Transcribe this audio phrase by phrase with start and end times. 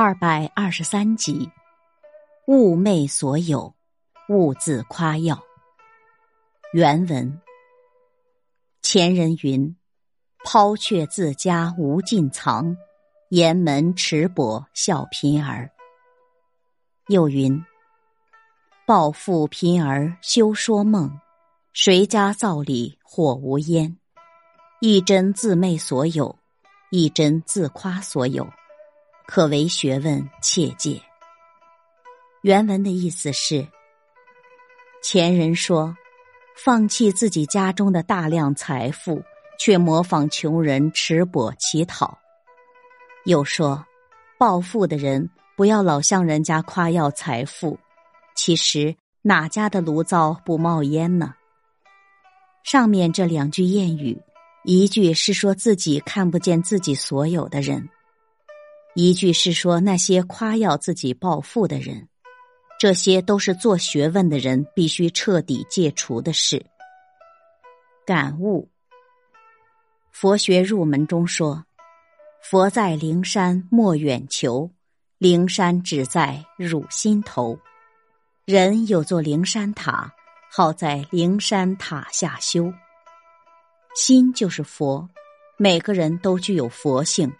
[0.00, 1.50] 二百二十三集，
[2.46, 3.74] 物昧所有，
[4.28, 5.42] 勿自夸耀。
[6.72, 7.42] 原文：
[8.80, 9.76] 前人云
[10.46, 12.76] ：“抛却自家无尽藏，
[13.30, 15.68] 沿门持帛笑贫儿。”
[17.10, 17.60] 又云
[18.86, 21.10] ：“暴富贫儿休说梦，
[21.72, 23.98] 谁家灶里火无烟？
[24.80, 26.38] 一针自昧所有，
[26.92, 28.48] 一针自夸所有。”
[29.30, 30.98] 可为学问，切戒。
[32.40, 33.68] 原文的意思是：
[35.02, 35.94] 前人说，
[36.56, 39.22] 放弃自己家中的大量财富，
[39.58, 42.18] 却模仿穷人持钵乞讨；
[43.26, 43.84] 又说，
[44.38, 47.78] 暴富的人不要老向人家夸耀财富，
[48.34, 51.34] 其实哪家的炉灶不冒烟呢？
[52.64, 54.18] 上面这两句谚语，
[54.64, 57.90] 一句是说自己看不见自己所有的人。
[59.00, 62.08] 一句是说那些夸耀自己暴富的人，
[62.80, 66.66] 这些都是做学问的人必须彻底戒除的事。
[68.04, 68.68] 感悟：
[70.10, 71.64] 佛学入门中说，
[72.42, 74.68] 佛在灵山莫远求，
[75.18, 77.56] 灵山只在汝心头。
[78.46, 80.12] 人有座灵山塔，
[80.50, 82.72] 好在灵山塔下修。
[83.94, 85.08] 心就是佛，
[85.56, 87.32] 每个人都具有佛性。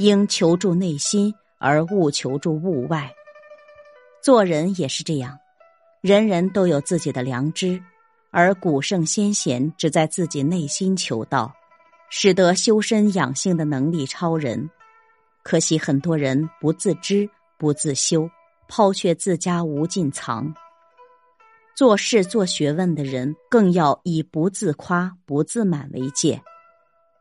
[0.00, 3.12] 应求助内心，而勿求助物外。
[4.22, 5.38] 做人也是这样，
[6.00, 7.78] 人人都有自己的良知，
[8.30, 11.54] 而古圣先贤只在自己内心求道，
[12.08, 14.70] 使得修身养性的能力超人。
[15.42, 17.28] 可惜很多人不自知、
[17.58, 18.26] 不自修，
[18.68, 20.50] 抛却自家无尽藏。
[21.76, 26.40] 做事做学问的人，更要以不自夸、不自满为戒，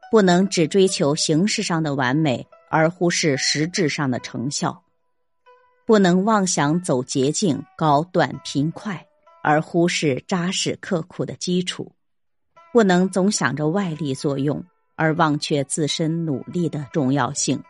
[0.10, 2.48] 不能只追求形式上的完美。
[2.70, 4.84] 而忽视实质上的成效，
[5.86, 9.06] 不能妄想走捷径、搞短平快，
[9.44, 11.92] 而忽视扎实刻苦的基础；
[12.72, 14.64] 不能总想着外力作用，
[14.96, 17.62] 而忘却自身努力的重要性。